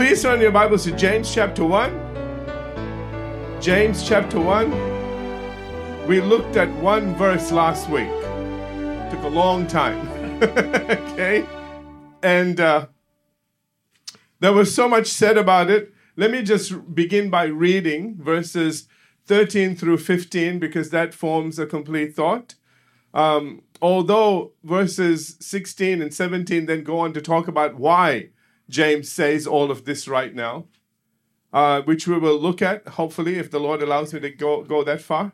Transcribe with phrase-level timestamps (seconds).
[0.00, 3.60] Please turn your Bibles to James chapter 1.
[3.60, 6.06] James chapter 1.
[6.06, 8.08] We looked at one verse last week.
[9.10, 10.08] Took a long time.
[10.42, 11.44] okay?
[12.22, 12.86] And uh,
[14.38, 15.92] there was so much said about it.
[16.16, 18.88] Let me just begin by reading verses
[19.26, 22.54] 13 through 15 because that forms a complete thought.
[23.12, 28.30] Um, although verses 16 and 17 then go on to talk about why
[28.70, 30.66] James says all of this right now,
[31.52, 34.82] uh, which we will look at, hopefully, if the Lord allows me to go, go
[34.84, 35.32] that far.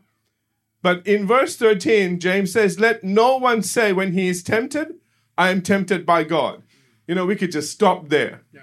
[0.83, 4.95] But in verse 13, James says, Let no one say when he is tempted,
[5.37, 6.63] I am tempted by God.
[7.07, 8.43] You know, we could just stop there.
[8.53, 8.63] Yeah.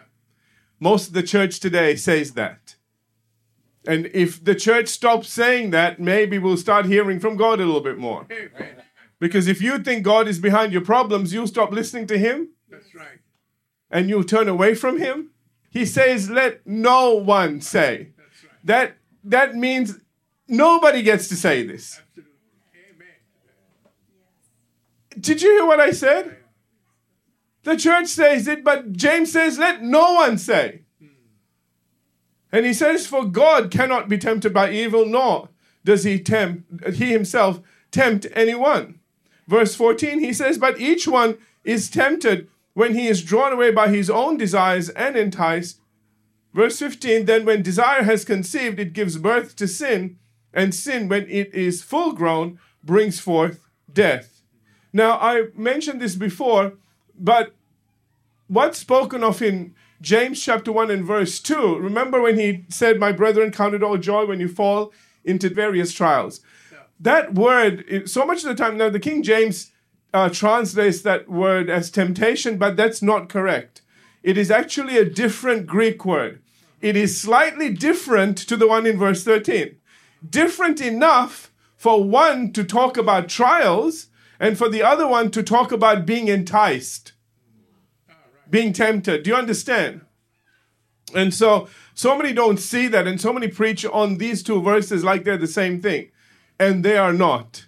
[0.79, 2.75] Most of the church today says that.
[3.85, 7.81] And if the church stops saying that, maybe we'll start hearing from God a little
[7.81, 8.27] bit more.
[9.19, 12.49] Because if you think God is behind your problems, you'll stop listening to Him.
[12.69, 13.19] That's right.
[13.93, 15.29] And you'll turn away from Him.
[15.69, 18.09] He says, let no one say.
[18.17, 18.27] Right.
[18.63, 19.99] That, that means
[20.47, 21.99] nobody gets to say this.
[21.99, 22.33] Absolutely.
[22.91, 23.07] Amen.
[25.21, 26.37] Did you hear what I said?
[27.63, 30.81] The church says it, but James says, let no one say.
[30.99, 31.07] Hmm.
[32.51, 35.49] And he says, For God cannot be tempted by evil, nor
[35.85, 38.99] does he tempt, he himself tempt anyone.
[39.47, 43.89] Verse 14, he says, But each one is tempted when he is drawn away by
[43.89, 45.79] his own desires and enticed.
[46.53, 50.17] Verse 15, then when desire has conceived, it gives birth to sin,
[50.53, 54.41] and sin, when it is full grown, brings forth death.
[54.91, 56.73] Now, I mentioned this before,
[57.17, 57.55] but
[58.47, 63.11] what's spoken of in James chapter 1 and verse 2, remember when he said, My
[63.11, 64.93] brethren, count it all joy when you fall
[65.23, 66.41] into various trials
[67.03, 69.71] that word, so much of the time, now the King James
[70.13, 73.81] uh, translates that word as temptation, but that's not correct.
[74.21, 76.41] It is actually a different Greek word.
[76.81, 79.77] It is slightly different to the one in verse 13.
[80.29, 84.07] Different enough for one to talk about trials
[84.39, 87.13] and for the other one to talk about being enticed,
[88.49, 89.23] being tempted.
[89.23, 90.01] Do you understand?
[91.15, 95.03] And so, so many don't see that, and so many preach on these two verses
[95.03, 96.11] like they're the same thing
[96.59, 97.65] and they are not.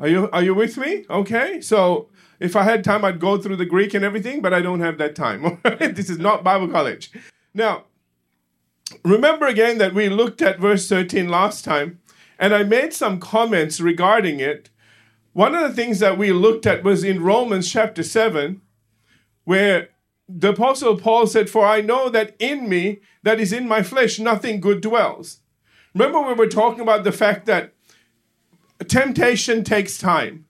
[0.00, 1.04] Are you are you with me?
[1.10, 1.60] Okay.
[1.60, 2.08] So
[2.40, 4.96] if I had time, I'd go through the Greek and everything, but I don't have
[4.98, 5.60] that time.
[5.78, 7.12] this is not Bible college.
[7.52, 7.84] Now,
[9.04, 12.00] remember again that we looked at verse 13 last time,
[12.38, 14.70] and I made some comments regarding it.
[15.34, 18.62] One of the things that we looked at was in Romans chapter 7,
[19.44, 19.90] where
[20.26, 24.18] the Apostle Paul said, For I know that in me, that is in my flesh,
[24.18, 25.40] nothing good dwells.
[25.94, 27.74] Remember when we were talking about the fact that
[28.88, 30.46] temptation takes time.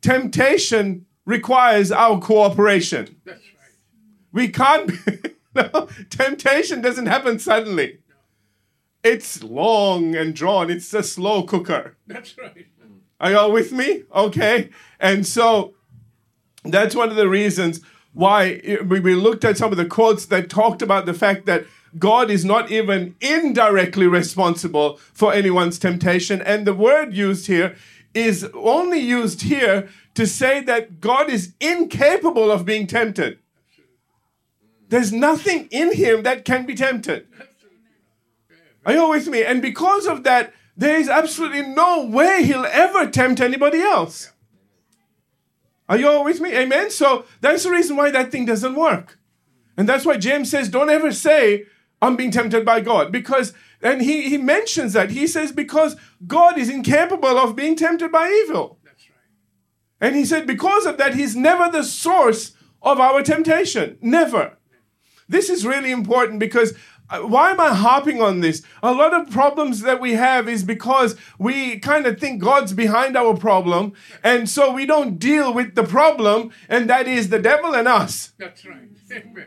[0.00, 3.16] Temptation requires our cooperation.
[3.24, 3.72] That's right.
[4.32, 4.92] We can't.
[5.54, 7.98] no, temptation doesn't happen suddenly.
[9.02, 10.70] It's long and drawn.
[10.70, 11.96] It's a slow cooker.
[12.06, 12.66] That's right.
[13.20, 14.04] Are y'all with me?
[14.14, 14.70] Okay.
[14.98, 15.74] And so
[16.64, 17.80] that's one of the reasons
[18.12, 21.64] why eh, we looked at some of the quotes that talked about the fact that
[21.98, 26.40] God is not even indirectly responsible for anyone's temptation.
[26.42, 27.76] And the word used here
[28.14, 33.38] is only used here to say that God is incapable of being tempted.
[34.88, 37.26] There's nothing in him that can be tempted.
[38.84, 39.44] Are you with me?
[39.44, 44.32] And because of that, there is absolutely no way he'll ever tempt anybody else.
[45.88, 46.56] Are you all with me?
[46.56, 46.90] Amen?
[46.90, 49.18] So that's the reason why that thing doesn't work.
[49.76, 51.66] And that's why James says, don't ever say,
[52.02, 53.12] I'm being tempted by God.
[53.12, 53.52] Because,
[53.82, 55.10] and he, he mentions that.
[55.10, 55.96] He says, because
[56.26, 58.78] God is incapable of being tempted by evil.
[58.84, 60.06] That's right.
[60.06, 62.52] And he said, because of that, he's never the source
[62.82, 63.98] of our temptation.
[64.00, 64.56] Never.
[65.28, 66.74] This is really important because
[67.10, 68.62] uh, why am I harping on this?
[68.82, 73.16] A lot of problems that we have is because we kind of think God's behind
[73.16, 77.74] our problem, and so we don't deal with the problem, and that is the devil
[77.74, 78.32] and us.
[78.38, 78.88] That's right.
[79.12, 79.46] Amen.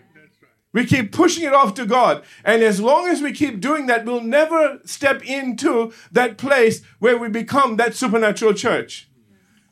[0.73, 2.23] We keep pushing it off to God.
[2.43, 7.17] And as long as we keep doing that, we'll never step into that place where
[7.17, 9.07] we become that supernatural church.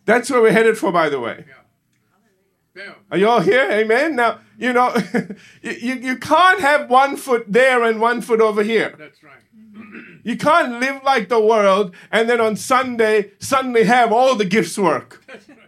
[0.06, 1.46] That's where we're headed for, by the way.
[3.12, 3.68] Are you all here?
[3.70, 4.16] Amen.
[4.16, 4.96] Now, you know,
[5.62, 8.96] you, you can't have one foot there and one foot over here.
[8.98, 9.34] That's right.
[10.24, 14.78] You can't live like the world and then on Sunday suddenly have all the gifts
[14.78, 15.26] work.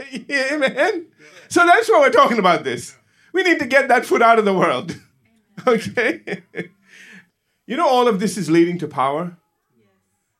[0.30, 1.06] Amen.
[1.48, 2.96] So that's why we're talking about this.
[3.34, 4.98] We need to get that foot out of the world.
[5.66, 6.44] okay?
[7.66, 9.36] you know, all of this is leading to power.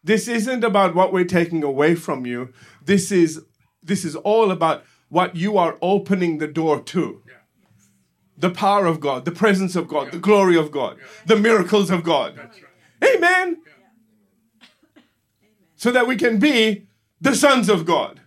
[0.03, 2.53] This isn't about what we're taking away from you.
[2.85, 3.43] This is
[3.83, 7.21] this is all about what you are opening the door to.
[8.37, 12.03] the power of God, the presence of God, the glory of God, the miracles of
[12.03, 12.39] God.
[13.03, 13.63] Amen.
[15.77, 16.87] So that we can be
[17.21, 18.21] the sons of God.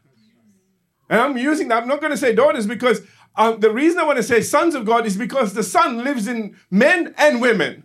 [1.10, 1.84] And I'm using that.
[1.84, 3.02] I'm not going to say daughters because
[3.38, 6.28] um, the reason I want to say sons of God is because the son lives
[6.28, 7.84] in men and women.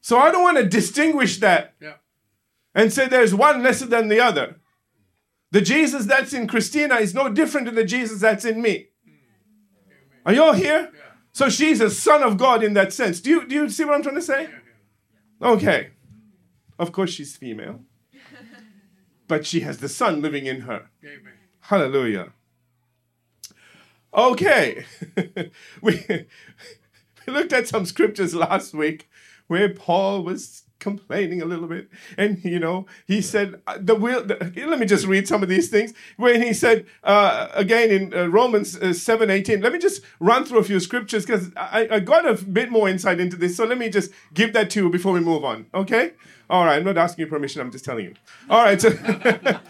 [0.00, 1.94] So I don't want to distinguish that Yeah.
[2.74, 4.56] and say there's one lesser than the other.
[5.50, 8.88] The Jesus that's in Christina is no different than the Jesus that's in me.
[10.26, 10.90] Are you all here?
[11.32, 13.20] So she's a son of God in that sense.
[13.20, 14.48] Do you, do you see what I'm trying to say?
[15.40, 15.90] Okay.
[16.78, 17.80] Of course, she's female,
[19.28, 20.90] but she has the son living in her.
[21.04, 21.32] Amen.
[21.60, 22.32] Hallelujah.
[24.14, 24.84] Okay.
[25.82, 26.04] we,
[27.26, 29.08] we looked at some scriptures last week
[29.46, 31.88] where Paul was complaining a little bit.
[32.18, 35.48] And, you know, he said, uh, the will, the, let me just read some of
[35.48, 35.94] these things.
[36.18, 40.44] When he said, uh, again in uh, Romans uh, 7 18, let me just run
[40.44, 43.56] through a few scriptures because I, I got a bit more insight into this.
[43.56, 45.66] So let me just give that to you before we move on.
[45.74, 46.12] Okay?
[46.50, 48.14] All right, I'm not asking you permission, I'm just telling you.
[48.50, 48.90] All right, so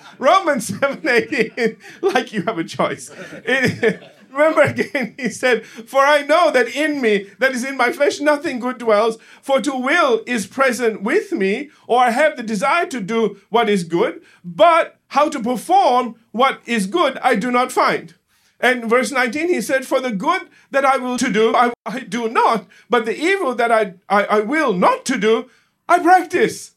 [0.19, 3.11] Romans 7 18, like you have a choice.
[3.45, 4.03] It-
[4.35, 8.21] Remember again, he said, For I know that in me, that is in my flesh,
[8.21, 9.19] nothing good dwells.
[9.43, 13.69] For to will is present with me, or I have the desire to do what
[13.69, 18.15] is good, but how to perform what is good I do not find.
[18.61, 22.01] And verse 19, he said, For the good that I will to do, I, I
[22.01, 25.51] do not, but the evil that I, I, I will not to do,
[25.89, 26.73] I practice.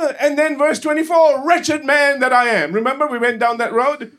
[0.00, 2.72] Uh, and then verse 24, wretched man that I am.
[2.72, 4.12] Remember, we went down that road?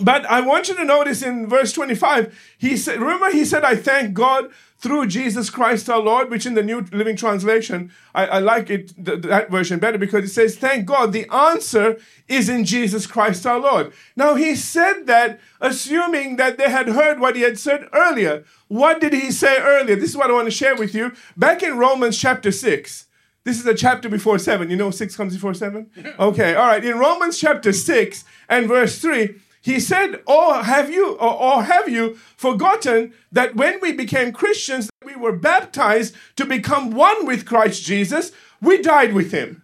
[0.00, 3.76] But I want you to notice in verse 25, he said, remember, he said, I
[3.76, 8.38] thank God through Jesus Christ our Lord, which in the New Living Translation, I, I
[8.38, 12.64] like it, th- that version better because it says, thank God, the answer is in
[12.64, 13.92] Jesus Christ our Lord.
[14.16, 18.44] Now, he said that assuming that they had heard what he had said earlier.
[18.68, 19.94] What did he say earlier?
[19.94, 21.12] This is what I want to share with you.
[21.36, 23.06] Back in Romans chapter 6,
[23.44, 24.70] this is a chapter before 7.
[24.70, 25.90] You know 6 comes before 7?
[26.18, 26.84] Okay, all right.
[26.84, 31.88] In Romans chapter 6 and verse 3, he said, "Or have you, or, or have
[31.88, 37.82] you forgotten that when we became Christians, we were baptized to become one with Christ
[37.84, 38.32] Jesus?
[38.60, 39.62] We died with him."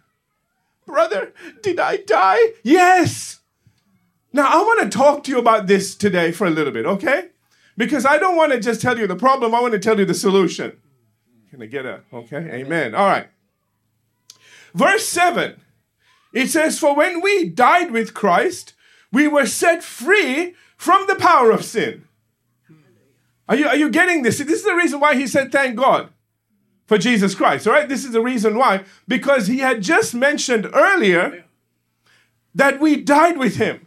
[0.86, 2.38] Brother, did I die?
[2.62, 3.40] Yes.
[4.32, 7.28] Now I want to talk to you about this today for a little bit, okay?
[7.76, 9.54] Because I don't want to just tell you the problem.
[9.54, 10.80] I want to tell you the solution.
[11.50, 12.50] Can I get a okay?
[12.52, 12.94] Amen.
[12.94, 13.28] All right.
[14.74, 15.60] Verse 7.
[16.32, 18.74] It says, For when we died with Christ,
[19.12, 22.04] we were set free from the power of sin.
[23.48, 24.38] Are you, are you getting this?
[24.38, 26.10] This is the reason why he said, Thank God
[26.86, 27.66] for Jesus Christ.
[27.66, 27.88] All right?
[27.88, 28.84] This is the reason why.
[29.06, 31.44] Because he had just mentioned earlier
[32.54, 33.86] that we died with him.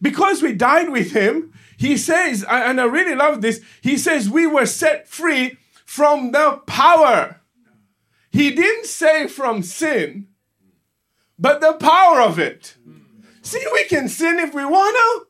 [0.00, 4.46] Because we died with him, he says, and I really love this, he says, we
[4.46, 7.40] were set free from the power.
[8.30, 10.28] He didn't say from sin,
[11.38, 12.76] but the power of it.
[13.48, 15.26] See, we can sin if we want to.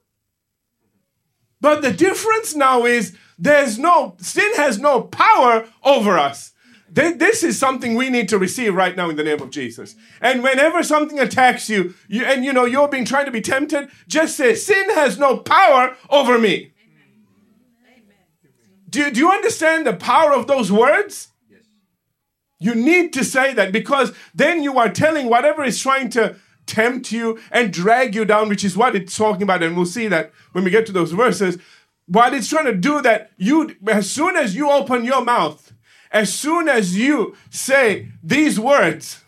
[1.60, 6.52] But the difference now is there's no, sin has no power over us.
[6.90, 9.94] This is something we need to receive right now in the name of Jesus.
[10.20, 13.88] And whenever something attacks you, you and you know you're being trying to be tempted,
[14.08, 16.72] just say, Sin has no power over me.
[18.88, 21.28] Do, do you understand the power of those words?
[21.48, 21.60] Yes.
[22.58, 26.34] You need to say that because then you are telling whatever is trying to
[26.68, 29.62] tempt you and drag you down, which is what it's talking about.
[29.62, 31.58] And we'll see that when we get to those verses.
[32.06, 35.72] What it's trying to do that you, as soon as you open your mouth,
[36.10, 39.22] as soon as you say these words,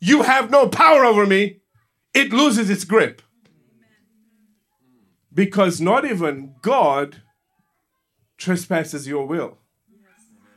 [0.00, 1.60] you have no power over me,
[2.12, 3.22] it loses its grip.
[5.32, 7.22] Because not even God
[8.36, 9.58] trespasses your will.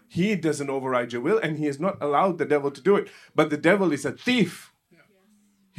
[0.07, 3.09] He doesn't override your will, and he has not allowed the devil to do it.
[3.35, 4.68] But the devil is a thief.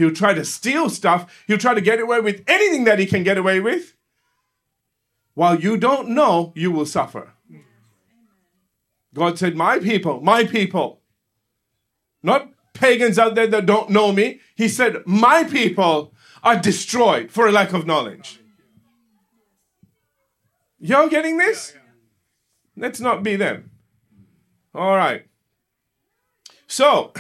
[0.01, 3.23] He'll try to steal stuff, he'll try to get away with anything that he can
[3.23, 3.93] get away with.
[5.35, 7.35] While you don't know, you will suffer.
[9.13, 11.03] God said, My people, my people.
[12.23, 14.41] Not pagans out there that don't know me.
[14.55, 18.41] He said, My people are destroyed for a lack of knowledge.
[20.79, 21.75] Y'all getting this?
[22.75, 23.71] Let's not be them.
[24.75, 25.27] All right.
[26.67, 27.13] So,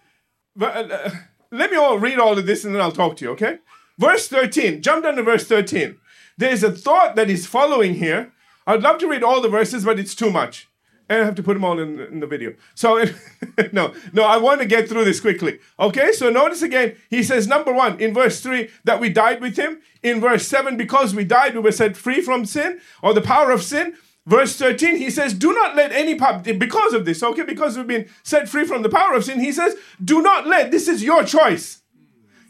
[0.54, 1.10] but, uh,
[1.50, 3.58] let me all read all of this and then I'll talk to you, okay?
[3.98, 4.82] Verse 13.
[4.82, 5.96] Jump down to verse 13.
[6.36, 8.32] There's a thought that is following here.
[8.66, 10.68] I'd love to read all the verses, but it's too much.
[11.08, 12.54] And I have to put them all in, in the video.
[12.74, 13.02] So,
[13.72, 15.58] no, no, I want to get through this quickly.
[15.80, 19.56] Okay, so notice again, he says, number one, in verse three, that we died with
[19.56, 19.80] him.
[20.02, 23.50] In verse seven, because we died, we were set free from sin or the power
[23.50, 23.96] of sin.
[24.28, 27.86] Verse 13, he says, Do not let any power, because of this, okay, because we've
[27.86, 31.02] been set free from the power of sin, he says, Do not let, this is
[31.02, 31.80] your choice.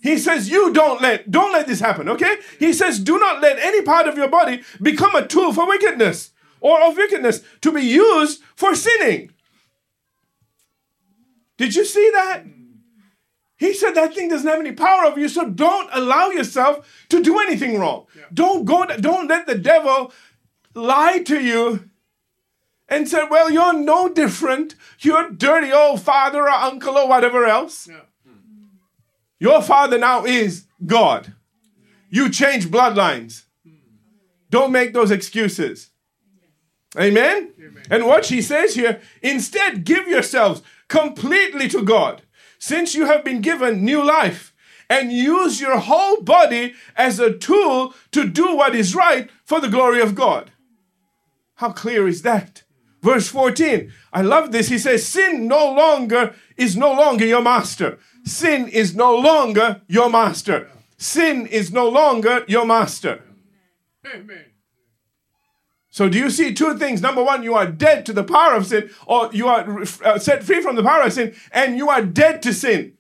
[0.03, 2.39] He says, You don't let, don't let this happen, okay?
[2.59, 6.33] He says, Do not let any part of your body become a tool for wickedness
[6.61, 9.31] or of wickedness to be used for sinning.
[11.59, 12.43] Did you see that?
[13.57, 17.23] He said that thing doesn't have any power over you, so don't allow yourself to
[17.23, 18.07] do anything wrong.
[18.17, 18.23] Yeah.
[18.35, 20.13] Don't go, don't let the devil
[20.75, 21.91] lie to you
[22.89, 24.75] and said, Well, you're no different.
[25.01, 27.89] You're dirty old father or uncle or whatever else.
[27.89, 28.01] Yeah.
[29.41, 31.35] Your father now is God.
[32.11, 33.45] You change bloodlines.
[34.51, 35.91] Don't make those excuses.
[36.97, 37.53] Amen?
[37.59, 37.83] Amen?
[37.91, 42.23] And what she says here instead, give yourselves completely to God,
[42.59, 44.55] since you have been given new life,
[44.89, 49.69] and use your whole body as a tool to do what is right for the
[49.69, 50.51] glory of God.
[51.59, 52.63] How clear is that?
[53.03, 53.93] Verse 14.
[54.13, 54.69] I love this.
[54.69, 57.99] He says, Sin no longer is no longer your master.
[58.25, 60.71] Sin is no longer your master.
[60.99, 63.25] Sin is no longer your master.
[64.07, 64.45] Amen.
[65.91, 67.03] So, do you see two things?
[67.03, 70.45] Number one, you are dead to the power of sin, or you are uh, set
[70.45, 72.93] free from the power of sin, and you are dead to sin.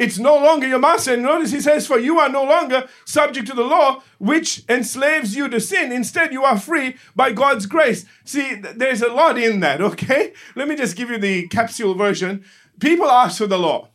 [0.00, 1.12] It's no longer your master.
[1.12, 5.36] And notice he says, For you are no longer subject to the law, which enslaves
[5.36, 5.92] you to sin.
[5.92, 8.06] Instead, you are free by God's grace.
[8.24, 10.32] See, there's a lot in that, okay?
[10.56, 12.46] Let me just give you the capsule version.
[12.80, 13.88] People ask for the law.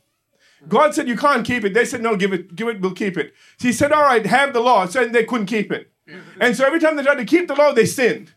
[0.67, 1.73] God said, You can't keep it.
[1.73, 3.33] They said, No, give it, give it, we'll keep it.
[3.59, 4.85] He said, All right, have the law.
[4.85, 5.91] So they couldn't keep it.
[6.39, 8.31] And so every time they tried to keep the law, they sinned.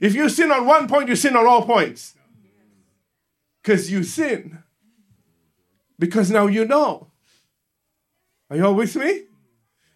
[0.00, 2.14] If you sin on one point, you sin on all points.
[3.60, 4.62] Because you sin.
[5.98, 7.08] Because now you know.
[8.50, 9.24] Are you all with me?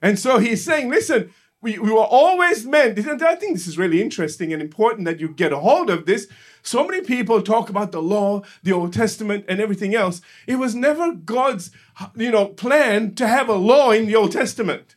[0.01, 3.79] And so he's saying, listen, we, we were always meant, and I think this is
[3.79, 6.29] really interesting and important that you get a hold of this.
[6.63, 10.21] So many people talk about the law, the Old Testament, and everything else.
[10.47, 11.71] It was never God's,
[12.15, 14.97] you know, plan to have a law in the Old Testament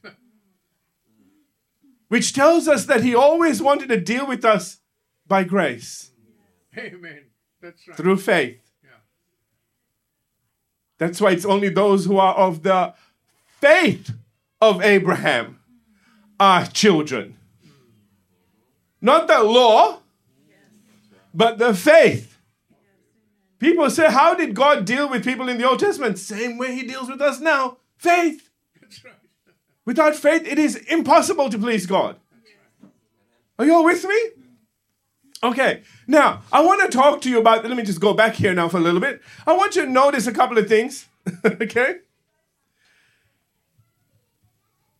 [2.09, 4.79] which tells us that he always wanted to deal with us
[5.25, 6.11] by grace.
[6.77, 7.25] Amen.
[7.61, 7.95] That's right.
[7.95, 8.68] Through faith.
[10.99, 12.93] That's why it's only those who are of the
[13.59, 14.11] faith
[14.61, 15.59] of Abraham
[16.39, 17.37] are children.
[19.01, 20.01] Not the law,
[21.33, 22.37] but the faith.
[23.59, 26.19] People say, How did God deal with people in the Old Testament?
[26.19, 28.49] Same way He deals with us now faith.
[29.85, 32.17] Without faith, it is impossible to please God.
[33.57, 34.19] Are you all with me?
[35.41, 37.63] Okay, now I want to talk to you about.
[37.63, 39.21] Let me just go back here now for a little bit.
[39.47, 41.07] I want you to notice a couple of things.
[41.45, 41.97] okay?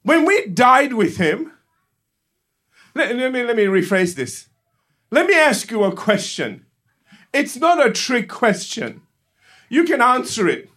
[0.04, 1.52] When we died with him,
[2.96, 4.48] let, let, me, let me rephrase this.
[5.12, 6.66] Let me ask you a question.
[7.34, 9.02] It's not a trick question.
[9.68, 10.70] You can answer it.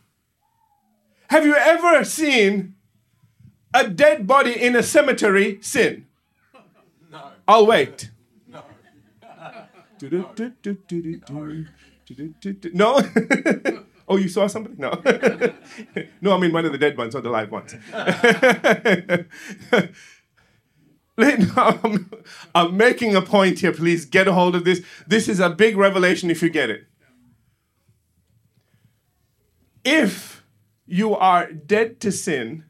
[1.31, 2.75] Have you ever seen
[3.73, 6.07] a dead body in a cemetery sin?
[7.11, 7.29] No.
[7.47, 8.11] I'll wait.
[12.75, 13.01] No.
[14.09, 14.75] Oh, you saw somebody?
[14.79, 15.01] No.
[16.21, 17.75] no, I mean one of the dead ones, or the live ones.
[21.57, 22.11] I'm,
[22.55, 23.73] I'm making a point here.
[23.73, 24.83] Please get a hold of this.
[25.07, 26.87] This is a big revelation if you get it.
[29.85, 30.45] If
[30.87, 32.65] you are dead to sin,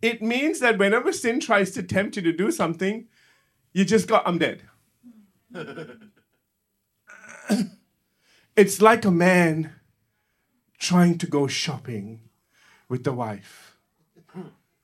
[0.00, 3.06] it means that whenever sin tries to tempt you to do something,
[3.72, 4.62] you just go, I'm dead.
[8.56, 9.72] it's like a man
[10.78, 12.20] trying to go shopping
[12.88, 13.76] with the wife.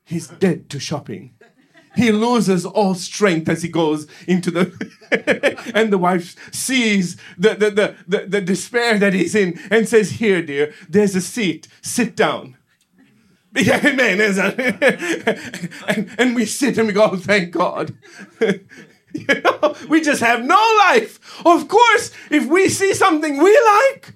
[0.05, 1.35] He's dead to shopping.
[1.97, 7.71] He loses all strength as he goes into the and the wife sees the, the,
[7.71, 11.69] the, the, the despair that he's in and says, Here, dear, there's a seat.
[11.83, 12.57] Sit down.
[13.57, 14.21] Yeah, amen.
[15.89, 17.97] and, and we sit and we go, oh, thank God.
[19.13, 21.45] You know, we just have no life.
[21.45, 24.15] Of course, if we see something we like,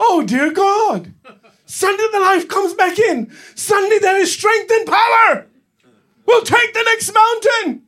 [0.00, 1.14] oh dear God,
[1.66, 3.32] suddenly the life comes back in.
[3.54, 5.46] Suddenly there is strength and power.
[6.26, 7.82] We'll take the next mountain.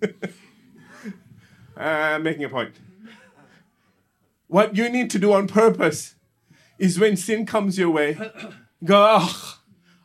[0.00, 0.12] That's
[1.76, 2.16] right.
[2.16, 2.74] uh, making a point.
[4.46, 6.14] What you need to do on purpose
[6.78, 8.14] is when sin comes your way,
[8.84, 9.58] go, oh,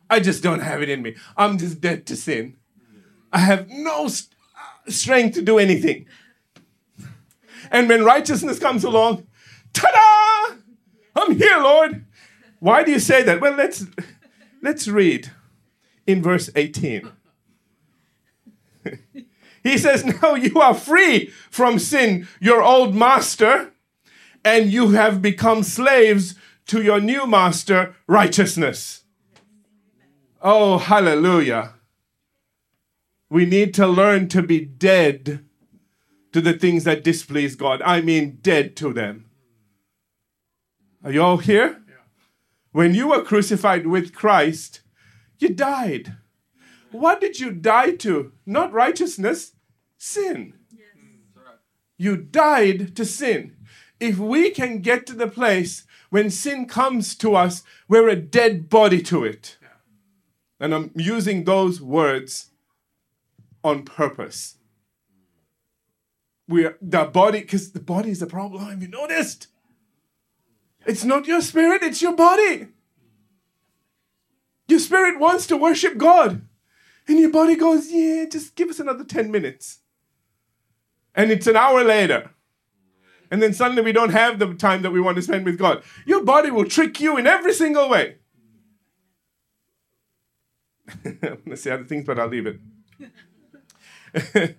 [0.10, 1.16] I just don't have it in me.
[1.38, 2.58] I'm just dead to sin.
[3.34, 6.06] I have no st- uh, strength to do anything.
[7.72, 9.26] And when righteousness comes along,
[9.74, 10.56] ta da!
[11.16, 12.06] I'm here, Lord.
[12.60, 13.42] Why do you say that?
[13.42, 13.86] Well, let's
[14.62, 15.32] let's read
[16.06, 17.12] in verse 18.
[19.64, 23.72] he says, Now you are free from sin, your old master,
[24.46, 26.36] and you have become slaves
[26.68, 29.04] to your new master, righteousness.
[30.42, 31.73] Oh, hallelujah.
[33.34, 35.44] We need to learn to be dead
[36.34, 37.82] to the things that displease God.
[37.82, 39.26] I mean, dead to them.
[41.04, 41.82] Are you all here?
[42.74, 44.82] When you were crucified with Christ,
[45.40, 46.16] you died.
[46.92, 48.34] What did you die to?
[48.46, 49.54] Not righteousness,
[49.98, 50.54] sin.
[51.98, 53.56] You died to sin.
[54.00, 58.70] If we can get to the place when sin comes to us, we're a dead
[58.70, 59.58] body to it.
[60.60, 62.52] And I'm using those words
[63.64, 64.58] on purpose.
[66.48, 68.66] We the body, because the body is the problem.
[68.66, 69.48] Have you noticed?
[70.86, 72.68] It's not your spirit, it's your body.
[74.68, 76.42] Your spirit wants to worship God.
[77.08, 79.80] And your body goes, yeah, just give us another 10 minutes.
[81.16, 82.32] And it's an hour later.
[83.30, 85.84] And then suddenly we don't have the time that we want to spend with God.
[86.06, 88.18] Your body will trick you in every single way.
[91.06, 92.60] I'm going to say other things, but I'll leave it.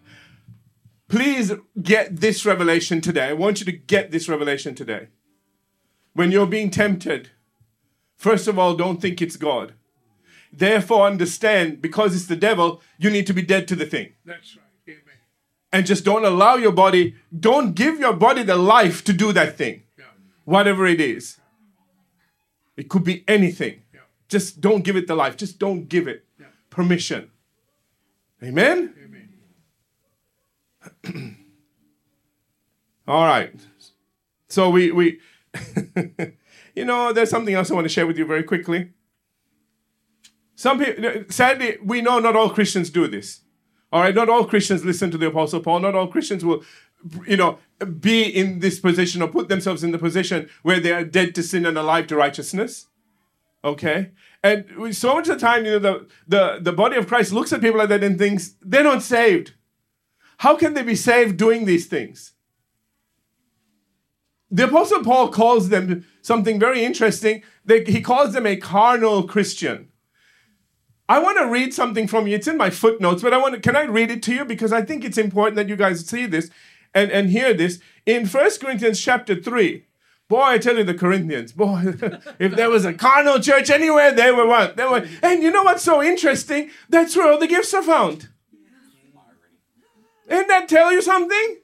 [1.08, 3.28] Please get this revelation today.
[3.28, 5.08] I want you to get this revelation today.
[6.14, 7.30] When you're being tempted,
[8.16, 9.74] first of all, don't think it's God.
[10.52, 14.12] Therefore, understand because it's the devil, you need to be dead to the thing.
[14.24, 14.64] That's right.
[14.88, 15.18] Amen.
[15.72, 19.56] And just don't allow your body, don't give your body the life to do that
[19.58, 20.04] thing, Yeah.
[20.44, 21.38] whatever it is.
[22.76, 23.82] It could be anything.
[23.92, 24.00] Yeah.
[24.28, 25.36] Just don't give it the life.
[25.36, 26.46] Just don't give it Yeah.
[26.70, 27.30] permission.
[28.42, 28.94] Amen?
[33.06, 33.54] All right.
[34.48, 35.20] So we we
[36.74, 38.90] you know, there's something else I want to share with you very quickly.
[40.54, 43.40] Some people sadly we know not all Christians do this.
[43.92, 45.80] All right, not all Christians listen to the apostle Paul.
[45.80, 46.62] Not all Christians will
[47.26, 47.58] you know
[48.00, 51.42] be in this position or put themselves in the position where they are dead to
[51.42, 52.86] sin and alive to righteousness.
[53.64, 54.10] Okay?
[54.42, 57.50] And so much of the time, you know, the, the, the body of Christ looks
[57.52, 59.54] at people like that and thinks they're not saved.
[60.38, 62.32] How can they be saved doing these things?
[64.50, 67.42] the apostle paul calls them something very interesting.
[67.64, 69.88] They- he calls them a carnal christian.
[71.08, 72.36] I want to read something from you.
[72.36, 74.44] It's in my footnotes but i want to can i read it to you?
[74.44, 76.50] Because i think it's important that you guys see this
[76.94, 77.80] and, and hear this.
[78.06, 79.86] In 1 corinthians chapter 3
[80.28, 81.82] boy i tell you the corinthians boy
[82.38, 85.64] if there was a carnal church anywhere they were one they were and you know
[85.64, 86.70] what's so interesting?
[86.88, 88.28] That's where all the gifts are found
[90.28, 91.58] didn't that tell you something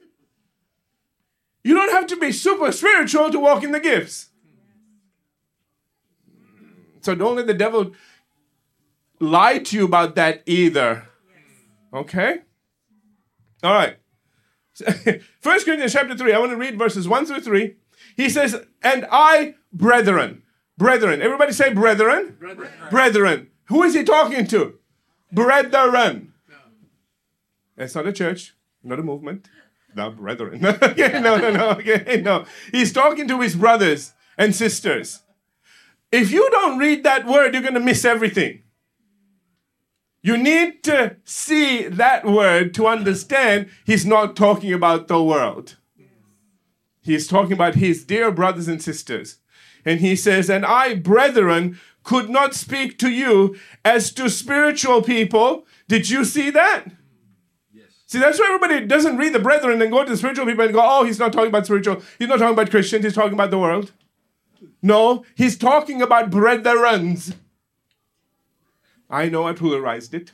[1.63, 4.29] you don't have to be super spiritual to walk in the gifts.
[7.01, 7.91] So don't let the devil
[9.19, 11.07] lie to you about that either.
[11.93, 12.39] Okay?
[13.63, 13.97] All right.
[15.41, 17.75] First Corinthians chapter 3, I want to read verses 1 through 3.
[18.15, 20.43] He says, And I, brethren,
[20.77, 22.37] brethren, everybody say brethren.
[22.39, 22.71] Brother.
[22.89, 23.49] Brethren.
[23.65, 24.79] Who is he talking to?
[25.31, 26.30] Brethren.
[27.81, 29.49] That's not a church, not a movement.
[29.95, 30.63] The brethren.
[30.83, 31.69] Okay, no, no, no.
[31.71, 32.45] Okay, no.
[32.71, 35.23] He's talking to his brothers and sisters.
[36.11, 38.61] If you don't read that word, you're going to miss everything.
[40.21, 45.77] You need to see that word to understand he's not talking about the world.
[47.01, 49.39] He's talking about his dear brothers and sisters.
[49.83, 55.65] And he says, And I, brethren, could not speak to you as to spiritual people.
[55.87, 57.00] Did you see that?
[58.11, 60.73] See, that's why everybody doesn't read the brethren and go to the spiritual people and
[60.73, 62.03] go, oh, he's not talking about spiritual.
[62.19, 63.05] He's not talking about Christians.
[63.05, 63.93] He's talking about the world.
[64.81, 67.33] No, he's talking about brethrens.
[69.09, 70.33] I know I pluralized it.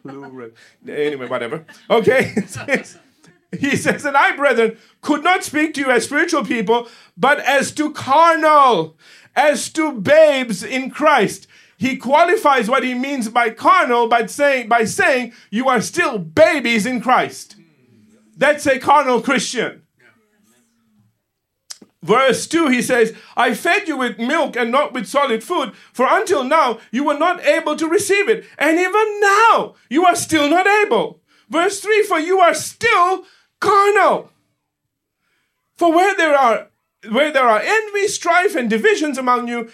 [0.00, 0.52] Plural.
[0.88, 1.66] Anyway, whatever.
[1.90, 2.32] Okay.
[3.60, 7.72] he says, and I, brethren, could not speak to you as spiritual people, but as
[7.72, 8.96] to carnal,
[9.34, 11.46] as to babes in Christ.
[11.78, 16.86] He qualifies what he means by carnal by saying, by saying you are still babies
[16.86, 17.56] in Christ.
[18.36, 19.82] That's a carnal Christian.
[22.02, 26.06] Verse 2, he says, I fed you with milk and not with solid food, for
[26.08, 28.44] until now you were not able to receive it.
[28.58, 31.20] And even now you are still not able.
[31.48, 33.24] Verse 3, for you are still
[33.60, 34.30] carnal.
[35.76, 36.68] For where there are
[37.10, 39.70] where there are envy, strife, and divisions among you,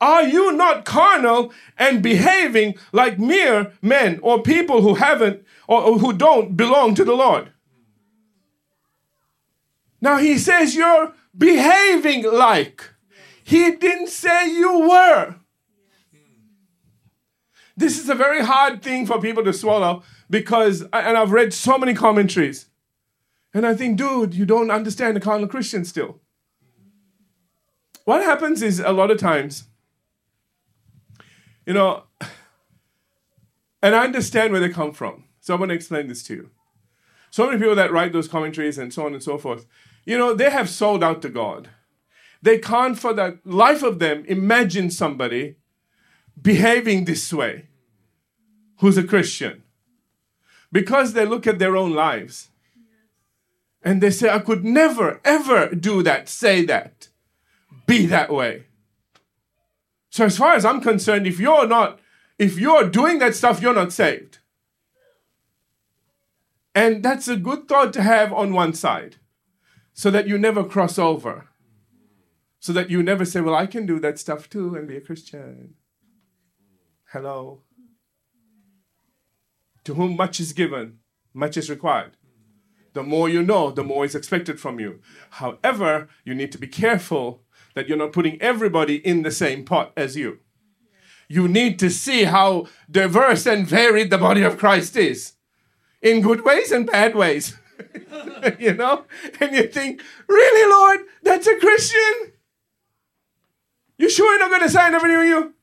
[0.00, 6.12] are you not carnal and behaving like mere men or people who haven't or, who
[6.12, 7.52] don't belong to the Lord?
[10.00, 12.90] Now he says you're behaving like.
[13.44, 15.36] He didn't say you were.
[17.76, 21.78] This is a very hard thing for people to swallow because, and I've read so
[21.78, 22.66] many commentaries,
[23.52, 26.20] and I think, dude, you don't understand the carnal Christian still.
[28.04, 29.64] What happens is a lot of times,
[31.70, 32.02] you know,
[33.80, 35.22] and I understand where they come from.
[35.38, 36.50] So I'm going to explain this to you.
[37.30, 39.66] So many people that write those commentaries and so on and so forth,
[40.04, 41.68] you know, they have sold out to God.
[42.42, 45.58] They can't, for the life of them, imagine somebody
[46.42, 47.68] behaving this way
[48.78, 49.62] who's a Christian
[50.72, 52.48] because they look at their own lives
[53.80, 57.10] and they say, I could never, ever do that, say that,
[57.86, 58.64] be that way.
[60.10, 62.00] So, as far as I'm concerned, if you're not,
[62.38, 64.38] if you're doing that stuff, you're not saved.
[66.74, 69.16] And that's a good thought to have on one side
[69.92, 71.48] so that you never cross over.
[72.58, 75.00] So that you never say, Well, I can do that stuff too and be a
[75.00, 75.74] Christian.
[77.12, 77.62] Hello.
[79.84, 80.98] To whom much is given,
[81.32, 82.16] much is required.
[82.92, 85.00] The more you know, the more is expected from you.
[85.30, 87.42] However, you need to be careful
[87.74, 90.38] that you're not putting everybody in the same pot as you.
[91.28, 95.34] You need to see how diverse and varied the body of Christ is
[96.02, 97.56] in good ways and bad ways.
[98.58, 99.04] you know?
[99.40, 102.32] And you think, really, Lord, that's a Christian?
[103.98, 105.54] You sure you're not going to sign up knew you?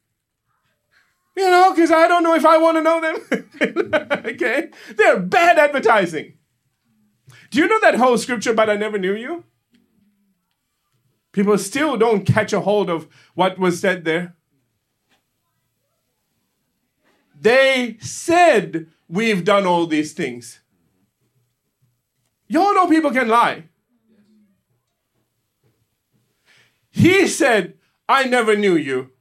[1.35, 4.23] You know, because I don't know if I want to know them.
[4.25, 4.69] okay?
[4.95, 6.33] They're bad advertising.
[7.51, 9.43] Do you know that whole scripture but I never knew you?
[11.37, 14.33] People still don't catch a hold of what was said there.
[17.39, 20.61] They said we've done all these things.
[22.47, 23.65] Y'all know people can lie.
[26.89, 27.75] He said,
[28.09, 29.11] I never knew you.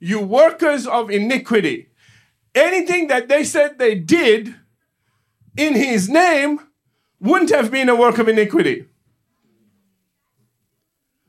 [0.00, 1.90] You workers of iniquity.
[2.54, 4.54] Anything that they said they did
[5.54, 6.60] in his name
[7.20, 8.86] wouldn't have been a work of iniquity.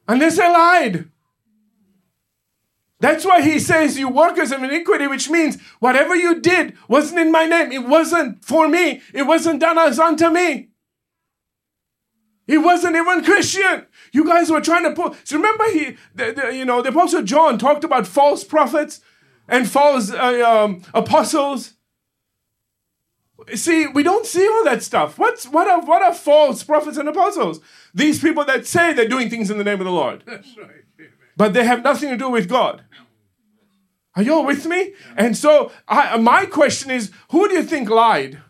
[0.10, 1.08] Unless they lied.
[3.00, 7.32] That's why he says, You workers of iniquity, which means whatever you did wasn't in
[7.32, 7.72] my name.
[7.72, 9.04] It wasn't for me.
[9.13, 10.69] It wasn't done as unto me.
[12.48, 13.86] He wasn't even Christian.
[14.12, 15.15] You guys were trying to pull.
[15.24, 19.02] So remember, he, the, the, you know, the Apostle John talked about false prophets
[19.48, 21.76] and false uh, um, apostles.
[23.56, 25.17] See, we don't see all that stuff.
[25.17, 27.60] What's what are what are false prophets and apostles?
[27.93, 30.23] These people that say they're doing things in the name of the Lord.
[30.28, 30.84] That's right.
[31.38, 32.84] But they have nothing to do with God.
[34.15, 34.93] Are you all with me?
[35.15, 38.41] And so, I, my question is who do you think lied?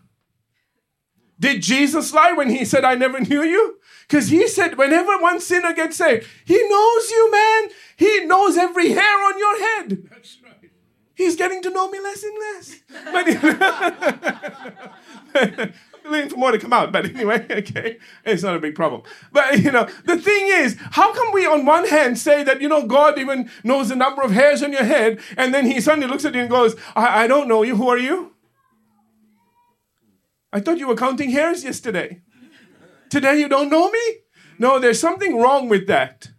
[1.39, 3.77] Did Jesus lie when he said, I never knew you?
[4.07, 7.69] Because he said, whenever one sinner gets saved, he knows you, man.
[7.95, 10.09] He knows every hair on your head.
[10.09, 10.38] That's.
[11.19, 12.79] He's getting to know me less and less.
[13.11, 13.27] But
[16.05, 16.93] I'm waiting for more to come out.
[16.93, 19.01] But anyway, okay, it's not a big problem.
[19.33, 22.69] But you know, the thing is, how come we on one hand say that you
[22.69, 26.07] know God even knows the number of hairs on your head, and then He suddenly
[26.07, 27.75] looks at you and goes, I, I don't know you.
[27.75, 28.33] Who are you?
[30.53, 32.21] I thought you were counting hairs yesterday.
[33.09, 34.19] Today you don't know me?
[34.57, 36.29] No, there's something wrong with that.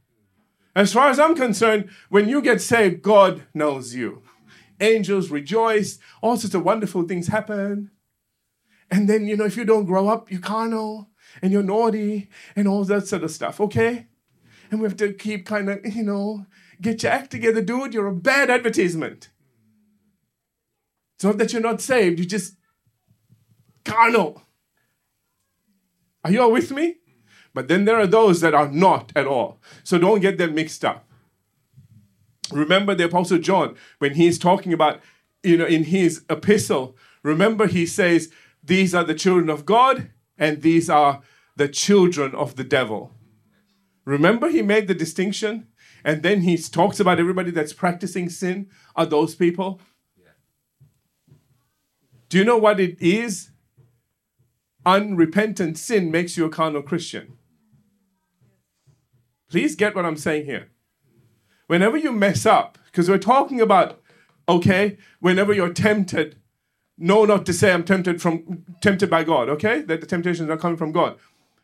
[0.74, 4.22] As far as I'm concerned, when you get saved, God knows you.
[4.80, 7.90] Angels rejoice, all sorts of wonderful things happen.
[8.90, 11.10] And then, you know, if you don't grow up, you're carnal
[11.42, 14.06] and you're naughty and all that sort of stuff, okay?
[14.70, 16.46] And we have to keep kind of, you know,
[16.80, 17.94] get your act together, dude.
[17.94, 19.30] You're a bad advertisement.
[21.16, 22.56] It's not that you're not saved, you're just
[23.84, 24.42] carnal.
[26.24, 26.96] Are you all with me?
[27.52, 29.60] But then there are those that are not at all.
[29.82, 31.10] So don't get them mixed up.
[32.52, 35.00] Remember the Apostle John, when he's talking about,
[35.42, 38.30] you know, in his epistle, remember he says,
[38.62, 41.22] These are the children of God, and these are
[41.56, 43.12] the children of the devil.
[44.04, 45.68] Remember he made the distinction?
[46.04, 49.80] And then he talks about everybody that's practicing sin are those people.
[52.30, 53.50] Do you know what it is?
[54.86, 57.36] Unrepentant sin makes you a carnal Christian.
[59.50, 60.70] Please get what I'm saying here.
[61.70, 64.00] Whenever you mess up, because we're talking about,
[64.48, 66.35] okay, whenever you're tempted,
[66.98, 69.83] know not to say I'm tempted from tempted by God, okay?
[69.83, 71.16] That the temptations are coming from God.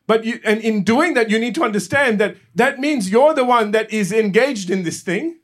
[0.06, 3.44] But you, and in doing that, you need to understand that that means you're the
[3.44, 5.40] one that is engaged in this thing,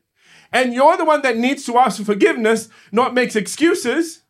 [0.52, 4.22] and you're the one that needs to ask for forgiveness, not makes excuses.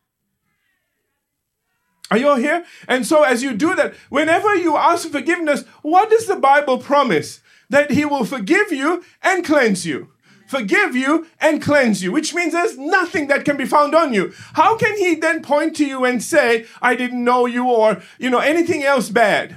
[2.10, 2.64] Are you all here?
[2.88, 6.78] And so, as you do that, whenever you ask for forgiveness, what does the Bible
[6.78, 7.42] promise?
[7.68, 10.08] That He will forgive you and cleanse you.
[10.52, 14.34] Forgive you and cleanse you, which means there's nothing that can be found on you.
[14.52, 18.28] How can He then point to you and say, I didn't know you, or, you
[18.28, 19.56] know, anything else bad?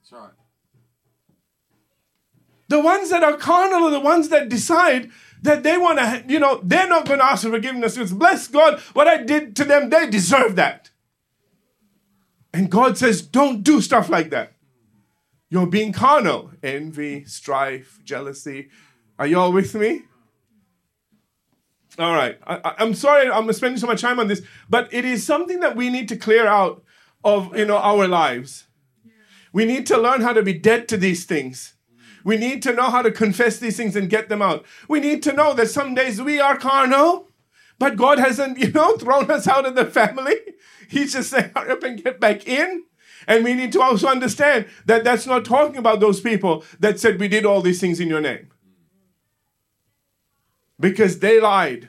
[0.00, 0.32] That's right.
[2.66, 5.08] The ones that are carnal are the ones that decide
[5.42, 7.96] that they want to, you know, they're not going to ask for forgiveness.
[7.96, 10.90] It's bless God, what I did to them, they deserve that.
[12.52, 14.54] And God says, don't do stuff like that.
[15.48, 16.50] You're being carnal.
[16.60, 18.70] Envy, strife, jealousy.
[19.18, 20.02] Are you all with me?
[21.98, 22.38] All right.
[22.46, 25.74] I, am sorry I'm spending so much time on this, but it is something that
[25.74, 26.82] we need to clear out
[27.24, 28.66] of you know our lives.
[29.52, 31.74] We need to learn how to be dead to these things.
[32.22, 34.64] We need to know how to confess these things and get them out.
[34.88, 37.30] We need to know that some days we are carnal,
[37.78, 40.36] but God hasn't, you know, thrown us out of the family.
[40.88, 42.84] He's just saying, hurry up and get back in.
[43.26, 47.18] And we need to also understand that that's not talking about those people that said
[47.18, 48.48] we did all these things in your name.
[50.78, 51.88] Because they lied.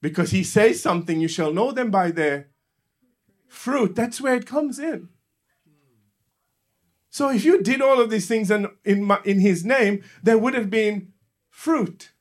[0.00, 2.48] Because he says something, you shall know them by their
[3.48, 3.94] fruit.
[3.94, 5.08] That's where it comes in.
[7.10, 10.38] So if you did all of these things in, in, my, in his name, there
[10.38, 11.12] would have been
[11.50, 12.12] fruit.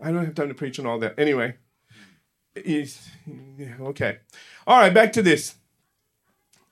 [0.00, 1.18] I don't have time to preach on all that.
[1.18, 1.56] Anyway,
[2.56, 4.18] okay.
[4.66, 5.56] All right, back to this.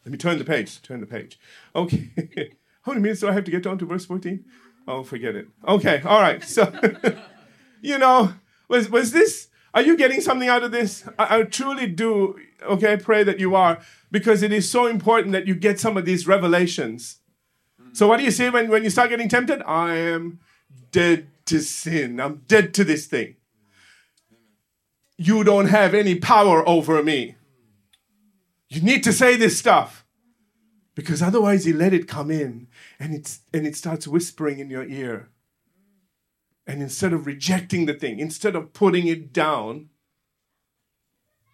[0.04, 0.82] Let me turn the page.
[0.82, 1.38] Turn the page.
[1.74, 2.10] Okay.
[2.82, 4.44] How many minutes do I have to get down to verse 14?
[4.86, 5.48] Oh, forget it.
[5.66, 6.42] Okay, all right.
[6.42, 6.72] So,
[7.82, 8.34] you know,
[8.68, 11.04] was, was this, are you getting something out of this?
[11.18, 15.46] I, I truly do, okay, pray that you are, because it is so important that
[15.46, 17.18] you get some of these revelations.
[17.92, 19.62] So, what do you say when, when you start getting tempted?
[19.62, 20.40] I am
[20.90, 22.20] dead to sin.
[22.20, 23.36] I'm dead to this thing.
[25.18, 27.36] You don't have any power over me.
[28.68, 30.01] You need to say this stuff
[30.94, 34.84] because otherwise you let it come in and it's and it starts whispering in your
[34.84, 35.28] ear.
[36.66, 39.88] And instead of rejecting the thing, instead of putting it down,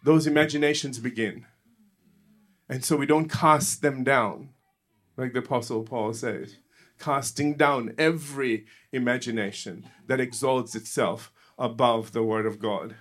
[0.05, 1.47] those imaginations begin.
[2.69, 4.51] And so we don't cast them down,
[5.17, 6.57] like the Apostle Paul says,
[6.99, 12.95] casting down every imagination that exalts itself above the Word of God.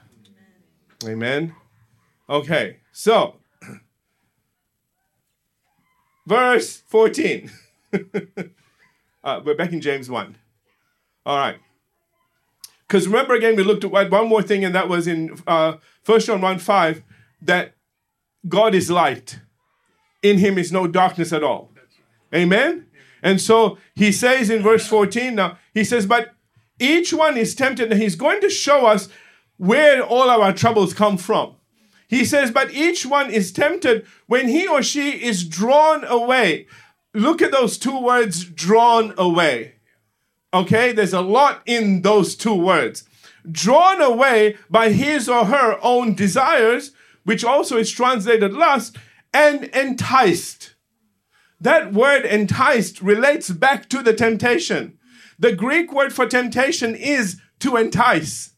[1.06, 1.56] Amen.
[2.30, 3.36] Okay, so
[6.28, 7.50] verse 14.
[9.24, 10.36] uh, we're back in James 1.
[11.26, 11.58] All right.
[12.88, 16.20] Because remember again, we looked at one more thing, and that was in uh, 1
[16.22, 17.04] John 1 5,
[17.42, 17.74] that
[18.48, 19.40] God is light.
[20.22, 21.72] In him is no darkness at all.
[22.34, 22.88] Amen?
[23.24, 26.34] And so he says in verse 14 now, he says, But
[26.80, 29.10] each one is tempted, and he's going to show us
[29.58, 31.57] where all our troubles come from.
[32.08, 36.68] He says, But each one is tempted when he or she is drawn away.
[37.14, 39.76] Look at those two words, drawn away.
[40.54, 43.04] Okay, there's a lot in those two words.
[43.50, 46.92] Drawn away by his or her own desires,
[47.24, 48.98] which also is translated lust,
[49.34, 50.76] and enticed.
[51.60, 54.98] That word enticed relates back to the temptation.
[55.40, 58.54] The Greek word for temptation is to entice.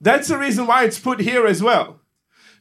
[0.00, 2.00] That's the reason why it's put here as well.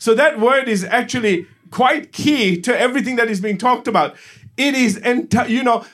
[0.04, 4.18] So that word is actually quite key to everything that is being talked about.
[4.58, 5.86] It is, enti- you know,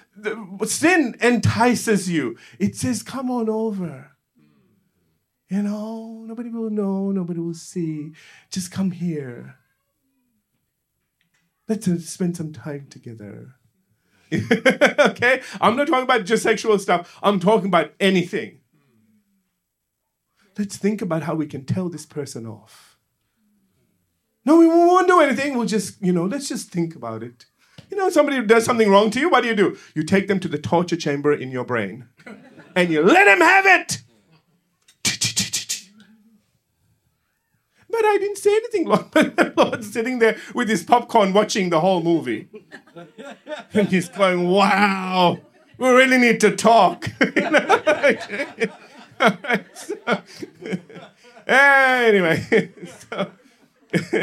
[0.66, 2.36] sin entices you.
[2.58, 4.10] It says, come on over.
[5.48, 8.14] You know, nobody will know, nobody will see.
[8.50, 9.58] Just come here.
[11.68, 13.58] Let's uh, spend some time together.
[14.34, 15.44] okay?
[15.62, 18.62] I'm not talking about just sexual stuff, I'm talking about anything.
[20.58, 22.89] Let's think about how we can tell this person off.
[24.46, 25.58] No, we won't do anything.
[25.58, 27.46] We'll just, you know, let's just think about it.
[27.92, 29.78] You know, somebody does something wrong to you, what do you do?
[29.96, 32.08] You take them to the torture chamber in your brain
[32.76, 34.02] and you let them have it.
[37.92, 39.58] But I didn't say anything, Lord.
[39.58, 42.50] Lord's sitting there with his popcorn watching the whole movie.
[43.74, 45.40] And he's going, wow,
[45.78, 47.10] we really need to talk.
[51.48, 52.72] anyway,
[53.10, 53.32] so,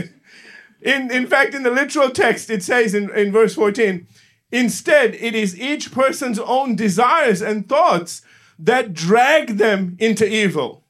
[0.80, 4.06] in, in fact, in the literal text, it says in, in verse 14,
[4.52, 8.22] instead, it is each person's own desires and thoughts
[8.58, 10.84] that drag them into evil.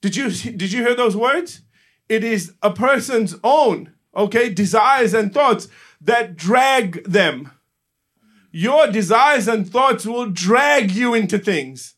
[0.00, 1.62] Did you, did you hear those words?
[2.08, 5.68] It is a person's own, okay, desires and thoughts
[6.00, 7.52] that drag them.
[8.50, 11.94] Your desires and thoughts will drag you into things.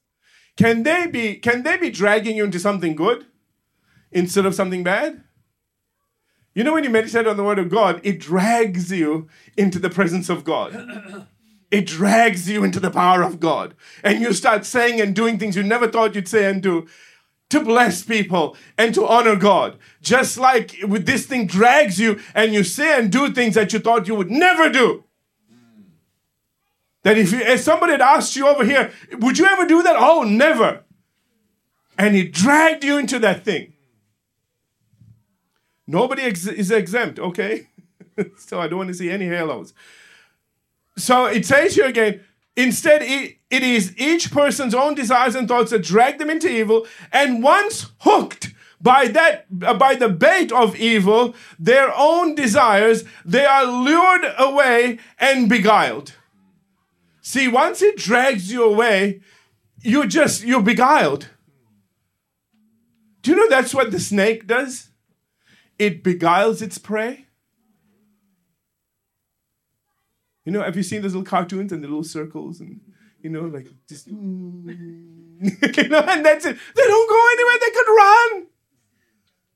[0.56, 3.26] Can they be, can they be dragging you into something good
[4.12, 5.22] instead of something bad?
[6.54, 9.90] You know, when you meditate on the Word of God, it drags you into the
[9.90, 11.26] presence of God.
[11.72, 13.74] It drags you into the power of God.
[14.04, 16.86] And you start saying and doing things you never thought you'd say and do
[17.48, 19.78] to bless people and to honor God.
[20.02, 23.78] Just like with this thing drags you and you say and do things that you
[23.78, 25.04] thought you would never do.
[27.04, 29.96] That if, you, if somebody had asked you over here, would you ever do that?
[29.98, 30.84] Oh, never.
[31.98, 33.71] And it dragged you into that thing.
[35.86, 37.68] Nobody ex- is exempt, okay?
[38.38, 39.72] so I don't want to see any halos.
[40.96, 42.20] So it says here again,
[42.56, 46.86] instead, it, it is each person's own desires and thoughts that drag them into evil,
[47.12, 53.44] and once hooked by that uh, by the bait of evil, their own desires, they
[53.44, 56.14] are lured away and beguiled.
[57.22, 59.20] See, once it drags you away,
[59.80, 61.28] you just you're beguiled.
[63.22, 64.91] Do you know that's what the snake does?
[65.82, 67.26] It beguiles its prey.
[70.44, 72.80] You know, have you seen those little cartoons and the little circles and
[73.20, 76.56] you know, like just you know, and that's it.
[76.76, 77.58] They don't go anywhere.
[77.60, 78.46] They could run,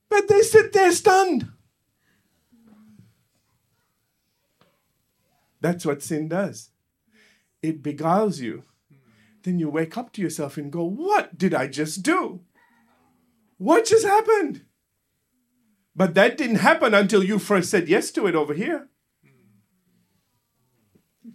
[0.09, 1.47] but they sit there stunned.
[5.61, 6.71] That's what sin does.
[7.61, 8.63] It beguiles you.
[9.43, 12.41] Then you wake up to yourself and go, What did I just do?
[13.57, 14.65] What just happened?
[15.97, 18.87] But that didn't happen until you first said yes to it over here.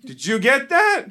[0.04, 1.06] Did you get that?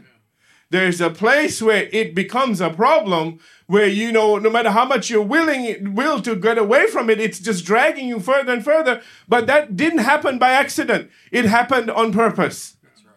[0.70, 5.10] There's a place where it becomes a problem where you know no matter how much
[5.10, 9.02] you're willing will to get away from it it's just dragging you further and further
[9.28, 13.14] but that didn't happen by accident it happened on purpose That's right.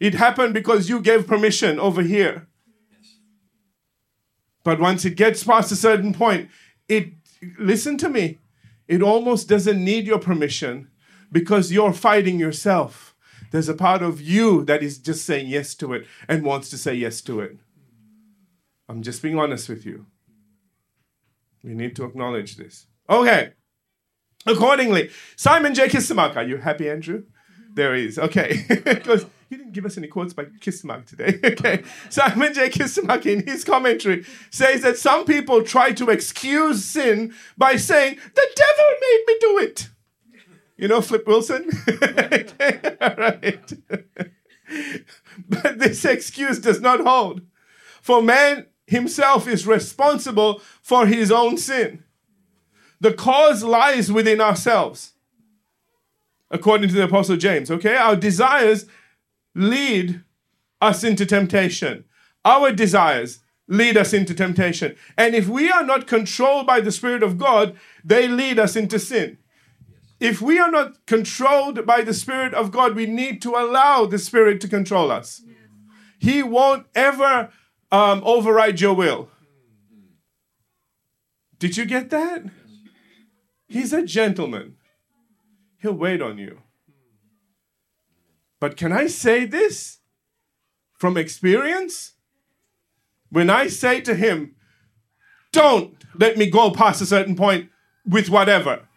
[0.00, 2.48] it happened because you gave permission over here
[2.90, 3.16] yes.
[4.64, 6.48] but once it gets past a certain point
[6.88, 7.12] it
[7.58, 8.38] listen to me
[8.88, 10.88] it almost doesn't need your permission
[11.32, 13.14] because you're fighting yourself
[13.54, 16.76] there's a part of you that is just saying yes to it and wants to
[16.76, 17.56] say yes to it.
[18.88, 20.06] I'm just being honest with you.
[21.62, 22.86] We need to acknowledge this.
[23.08, 23.52] Okay.
[24.44, 25.86] Accordingly, Simon J.
[25.86, 26.38] Kistemaker.
[26.38, 27.26] Are you happy, Andrew?
[27.72, 28.18] There he is.
[28.18, 28.66] Okay.
[29.48, 31.38] He didn't give us any quotes by Kistemaker today.
[31.44, 31.82] okay.
[32.10, 32.68] Simon J.
[32.70, 38.48] Kistemaker in his commentary says that some people try to excuse sin by saying, the
[38.56, 39.88] devil made me do it.
[40.76, 41.68] You know Flip Wilson?
[42.98, 43.72] right.
[45.48, 47.42] but this excuse does not hold.
[48.02, 52.04] For man himself is responsible for his own sin.
[53.00, 55.12] The cause lies within ourselves,
[56.50, 57.70] according to the Apostle James.
[57.70, 57.96] Okay?
[57.96, 58.86] Our desires
[59.54, 60.22] lead
[60.80, 62.04] us into temptation.
[62.44, 64.96] Our desires lead us into temptation.
[65.16, 68.98] And if we are not controlled by the Spirit of God, they lead us into
[68.98, 69.38] sin
[70.24, 74.18] if we are not controlled by the Spirit of God, we need to allow the
[74.18, 75.42] Spirit to control us.
[76.18, 77.50] He won't ever
[77.92, 79.28] um, override your will.
[81.58, 82.44] Did you get that?
[83.68, 84.76] He's a gentleman.
[85.78, 86.62] He'll wait on you.
[88.64, 89.98] But can I say this
[90.94, 92.14] from experience?
[93.28, 94.54] When I say to him,
[95.52, 97.68] don't let me go past a certain point
[98.06, 98.88] with whatever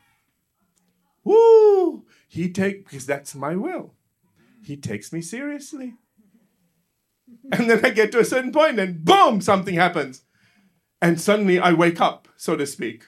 [1.25, 2.05] Woo!
[2.29, 3.93] He take because that's my will.
[4.63, 5.95] He takes me seriously.
[7.51, 10.21] And then I get to a certain point and boom, something happens.
[11.01, 13.03] And suddenly I wake up, so to speak.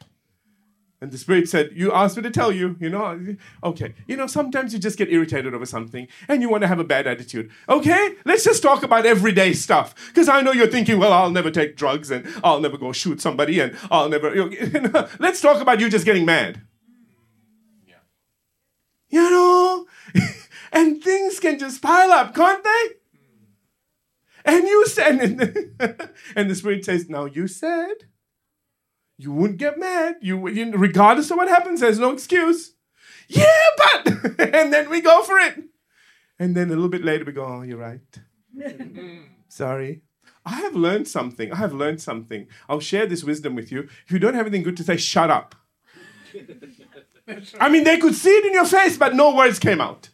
[1.02, 3.94] And the Spirit said, You asked me to tell you, you know, okay.
[4.06, 6.84] You know, sometimes you just get irritated over something and you want to have a
[6.84, 7.50] bad attitude.
[7.70, 9.96] Okay, let's just talk about everyday stuff.
[10.10, 13.22] Because I know you're thinking, Well, I'll never take drugs and I'll never go shoot
[13.22, 14.50] somebody and I'll never, you
[14.82, 16.62] know, let's talk about you just getting mad
[17.88, 17.96] Yeah.
[19.10, 19.88] you know?
[20.74, 22.88] and things can just pile up, can't they?
[24.46, 25.20] And you said,
[26.36, 28.06] and the Spirit says, Now you said
[29.20, 30.16] you wouldn't get mad.
[30.22, 32.74] You, regardless of what happens, there's no excuse.
[33.28, 33.46] Yeah,
[33.78, 34.08] but,
[34.40, 35.62] and then we go for it.
[36.40, 38.00] And then a little bit later, we go, Oh, you're right.
[39.50, 40.04] Sorry.
[40.46, 41.52] I have learned something.
[41.52, 42.48] I have learned something.
[42.70, 43.90] I'll share this wisdom with you.
[44.06, 45.54] If you don't have anything good to say, shut up.
[47.60, 50.10] I mean, they could see it in your face, but no words came out.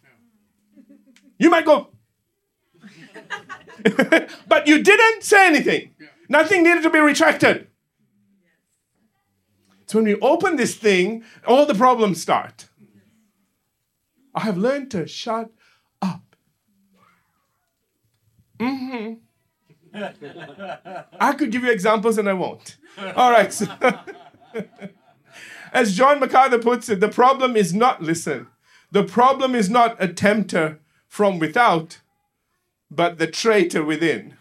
[1.37, 1.89] You might go,
[4.47, 5.93] but you didn't say anything.
[6.27, 7.67] Nothing needed to be retracted.
[9.85, 12.67] So when we open this thing, all the problems start.
[14.33, 15.51] I have learned to shut
[16.01, 16.35] up.
[18.59, 19.13] Mm-hmm.
[21.19, 22.77] I could give you examples and I won't.
[23.15, 23.53] All right.
[23.53, 23.67] So
[25.71, 28.47] As John MacArthur puts it, the problem is not, listen,
[28.91, 31.99] the problem is not a tempter from without,
[32.89, 34.37] but the traitor within.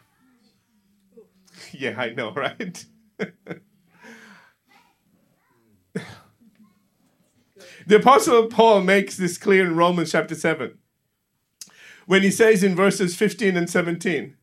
[1.72, 2.84] yeah, I know, right?
[7.86, 10.78] the Apostle Paul makes this clear in Romans chapter 7
[12.06, 14.36] when he says in verses 15 and 17,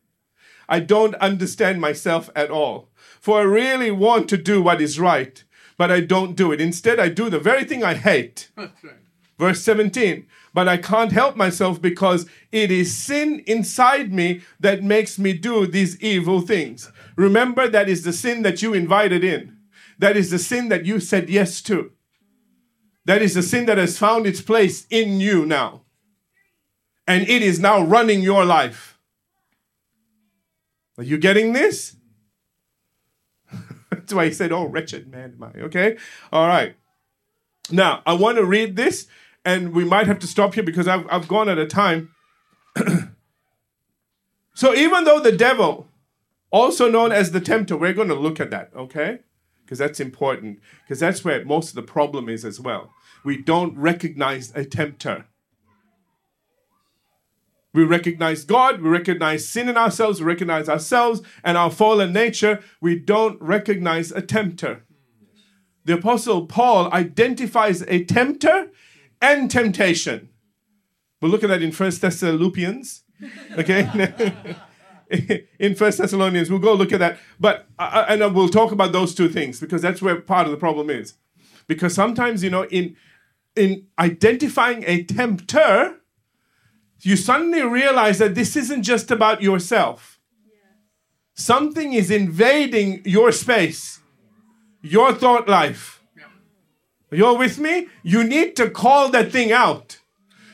[0.68, 2.88] I don't understand myself at all,
[3.20, 5.42] for I really want to do what is right,
[5.76, 6.60] but I don't do it.
[6.60, 8.50] Instead, I do the very thing I hate.
[8.56, 8.96] Right.
[9.38, 15.18] Verse 17, but I can't help myself because it is sin inside me that makes
[15.18, 16.92] me do these evil things.
[17.16, 19.56] Remember, that is the sin that you invited in.
[19.98, 21.90] That is the sin that you said yes to.
[23.04, 25.82] That is a sin that has found its place in you now.
[27.06, 28.98] And it is now running your life.
[30.96, 31.96] Are you getting this?
[33.90, 35.60] That's why he said, Oh, wretched man am I.
[35.62, 35.96] Okay?
[36.32, 36.76] All right.
[37.70, 39.06] Now, I want to read this,
[39.44, 42.14] and we might have to stop here because I've, I've gone at a time.
[44.54, 45.88] so, even though the devil,
[46.50, 49.20] also known as the tempter, we're going to look at that, okay?
[49.64, 52.92] Because that's important, because that's where most of the problem is as well.
[53.24, 55.26] We don't recognize a tempter.
[57.74, 62.62] We recognize God, we recognize sin in ourselves, we recognize ourselves and our fallen nature.
[62.80, 64.84] We don't recognize a tempter.
[65.84, 68.70] The Apostle Paul identifies a tempter
[69.22, 70.28] and temptation.
[71.20, 73.04] We'll look at that in First Thessalonians.
[73.56, 74.34] Okay?
[75.58, 77.18] in First Thessalonians, we'll go look at that.
[77.38, 80.90] But and we'll talk about those two things because that's where part of the problem
[80.90, 81.14] is.
[81.66, 82.96] Because sometimes, you know, in
[83.54, 85.96] in identifying a tempter,
[87.00, 90.18] you suddenly realize that this isn't just about yourself.
[91.34, 94.00] Something is invading your space,
[94.82, 96.02] your thought life.
[97.10, 97.88] You're with me?
[98.02, 99.98] You need to call that thing out.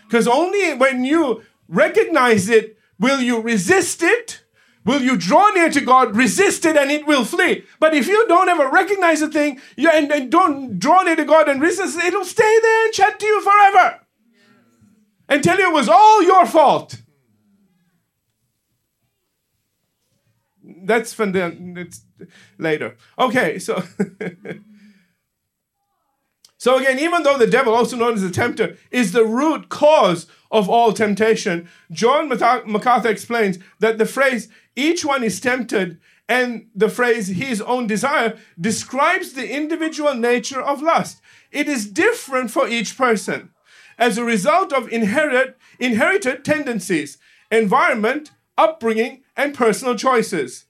[0.05, 4.43] Because only when you recognize it will you resist it.
[4.89, 7.65] Will you draw near to God, resist it, and it will flee?
[7.79, 11.27] But if you don't ever recognize a thing you, and, and don't draw near to
[11.27, 14.01] God and resist it, it'll stay there and chat to you forever
[15.29, 17.03] you it was all your fault.
[20.85, 22.03] That's from the it's
[22.59, 22.97] later.
[23.19, 23.83] Okay, so
[26.59, 30.27] so again, even though the devil, also known as the tempter, is the root cause
[30.51, 36.89] of all temptation, John MacArthur explains that the phrase "each one is tempted" and the
[36.89, 41.21] phrase "his own desire" describes the individual nature of lust.
[41.51, 43.51] It is different for each person
[43.99, 47.19] as a result of inherit, inherited tendencies,
[47.51, 50.67] environment, upbringing, and personal choices.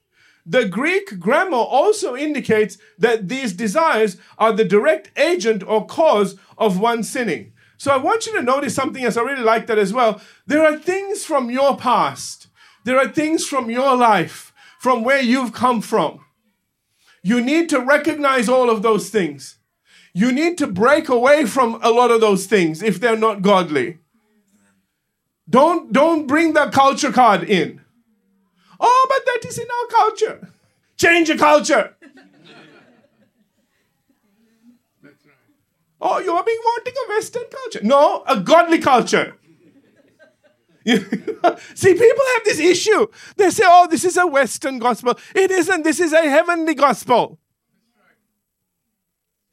[0.47, 6.81] The Greek grammar also indicates that these desires are the direct agent or cause of
[6.81, 7.53] one sinning.
[7.79, 9.16] So I want you to notice something else.
[9.16, 10.20] I really like that as well.
[10.47, 12.49] There are things from your past,
[12.85, 16.24] there are things from your life, from where you've come from.
[17.22, 19.59] You need to recognize all of those things.
[20.12, 23.99] You need to break away from a lot of those things if they're not godly.
[25.49, 27.81] Don't, don't bring the culture card in.
[28.81, 30.53] Oh, but that is in our culture.
[30.97, 31.97] Change the culture.
[36.01, 37.80] Oh, you're being wanting a Western culture.
[37.82, 39.36] No, a godly culture.
[41.74, 43.09] See, people have this issue.
[43.36, 45.18] They say, oh, this is a Western gospel.
[45.34, 45.82] It isn't.
[45.82, 47.38] This is a heavenly gospel.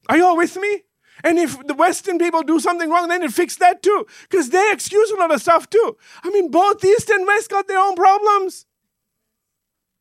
[0.07, 0.83] Are you all with me?
[1.23, 4.05] And if the Western people do something wrong, then it fix that too.
[4.29, 5.97] Because they excuse a lot of stuff too.
[6.23, 8.67] I mean, both East and West got their own problems.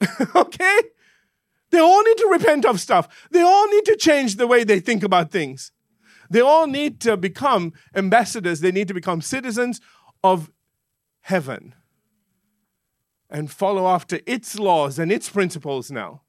[0.36, 0.80] okay?
[1.70, 3.26] They all need to repent of stuff.
[3.30, 5.72] They all need to change the way they think about things.
[6.30, 8.60] They all need to become ambassadors.
[8.60, 9.80] They need to become citizens
[10.22, 10.50] of
[11.20, 11.74] heaven
[13.30, 16.22] and follow after its laws and its principles now.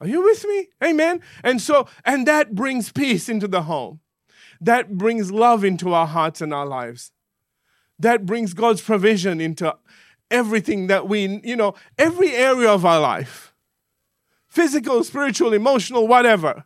[0.00, 0.68] Are you with me?
[0.82, 1.20] Amen.
[1.42, 4.00] And so, and that brings peace into the home.
[4.60, 7.10] That brings love into our hearts and our lives.
[7.98, 9.76] That brings God's provision into
[10.30, 13.54] everything that we, you know, every area of our life
[14.46, 16.64] physical, spiritual, emotional, whatever.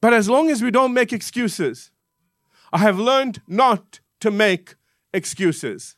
[0.00, 1.90] But as long as we don't make excuses,
[2.72, 4.76] I have learned not to make
[5.12, 5.96] excuses.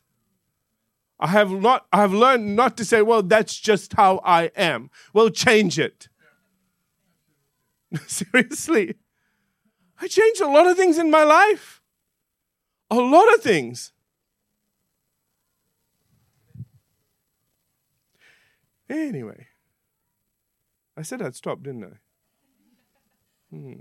[1.18, 4.90] I have not I have learned not to say, well, that's just how I am.
[5.12, 6.08] Well, change it.
[8.06, 8.94] Seriously.
[10.00, 11.82] I changed a lot of things in my life.
[12.90, 13.92] A lot of things.
[18.88, 19.46] Anyway,
[20.96, 21.98] I said I'd stop, didn't I?
[23.50, 23.74] Hmm.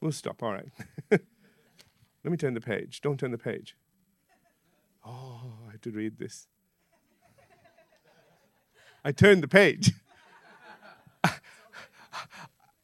[0.00, 0.42] We'll stop.
[0.42, 0.68] All right.
[1.10, 3.00] Let me turn the page.
[3.00, 3.76] Don't turn the page.
[5.04, 6.46] Oh, I have to read this.
[9.04, 9.92] I turned the page.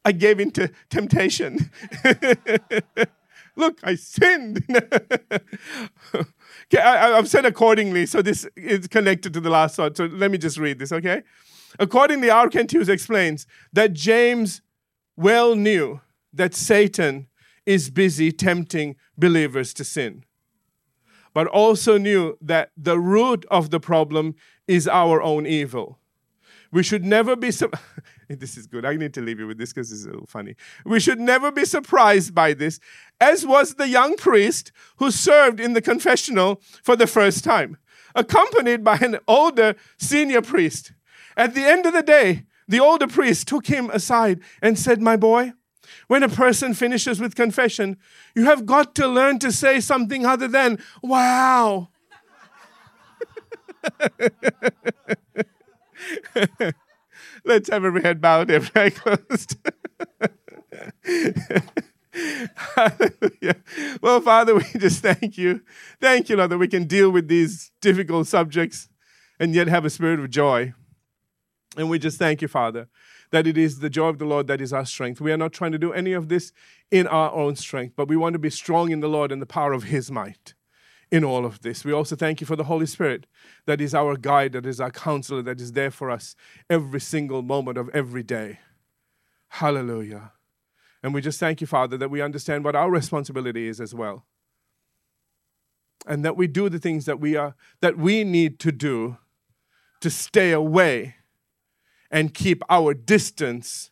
[0.05, 1.70] I gave into temptation.
[3.57, 4.64] Look, I sinned.
[6.14, 9.97] okay, I, have said accordingly, so this is connected to the last thought.
[9.97, 11.22] So let me just read this, okay?
[11.78, 12.30] Accordingly,
[12.70, 14.62] Hughes explains that James
[15.19, 16.01] well knew
[16.33, 17.27] that Satan
[17.66, 20.25] is busy tempting believers to sin,
[21.35, 24.37] but also knew that the root of the problem
[24.69, 25.99] is our own evil.
[26.71, 27.51] We should never be.
[27.51, 27.73] Su-
[28.29, 28.85] this is good.
[28.85, 30.55] I need to leave you with this because it's a little funny.
[30.85, 32.79] We should never be surprised by this,
[33.21, 37.77] as was the young priest who served in the confessional for the first time,
[38.14, 40.93] accompanied by an older senior priest.
[41.37, 45.16] At the end of the day, the older priest took him aside and said, My
[45.16, 45.53] boy,
[46.07, 47.97] when a person finishes with confession,
[48.35, 51.89] you have got to learn to say something other than, wow.
[57.45, 59.57] Let's have every head bowed, every eye closed.
[62.55, 63.57] Hallelujah.
[64.03, 65.62] Well, Father, we just thank you.
[66.01, 68.89] Thank you, Lord, that we can deal with these difficult subjects
[69.41, 70.75] and yet have a spirit of joy.
[71.77, 72.89] And we just thank you, Father,
[73.31, 75.21] that it is the joy of the Lord that is our strength.
[75.21, 76.53] We are not trying to do any of this
[76.91, 79.47] in our own strength, but we want to be strong in the Lord and the
[79.47, 80.55] power of His might
[81.11, 81.85] in all of this.
[81.85, 83.27] We also thank you for the Holy Spirit
[83.66, 86.35] that is our guide, that is our counselor, that is there for us
[86.69, 88.61] every single moment of every day.
[89.49, 90.33] Hallelujah.
[91.03, 94.27] And we just thank you, Father, that we understand what our responsibility is as well.
[96.07, 99.19] And that we do the things that we are that we need to do
[100.01, 101.16] to stay away
[102.11, 103.91] and keep our distance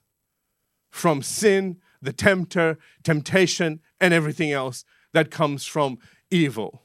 [0.90, 5.98] from sin, the tempter, temptation, and everything else that comes from
[6.30, 6.82] evil.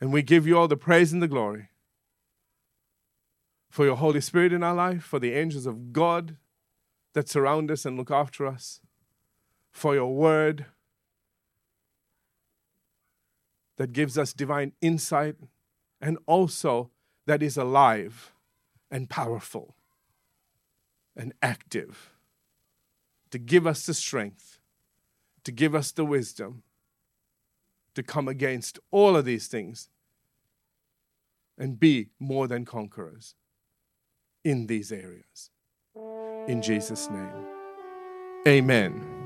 [0.00, 1.68] And we give you all the praise and the glory
[3.68, 6.36] for your Holy Spirit in our life, for the angels of God
[7.12, 8.80] that surround us and look after us,
[9.70, 10.66] for your word
[13.76, 15.36] that gives us divine insight
[16.00, 16.90] and also
[17.26, 18.32] that is alive
[18.90, 19.74] and powerful
[21.16, 22.14] and active
[23.30, 24.58] to give us the strength,
[25.44, 26.62] to give us the wisdom
[27.94, 29.88] to come against all of these things
[31.58, 33.34] and be more than conquerors
[34.44, 35.50] in these areas.
[36.48, 37.46] In Jesus' name,
[38.46, 39.19] amen.